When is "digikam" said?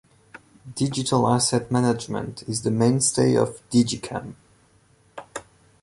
3.69-4.33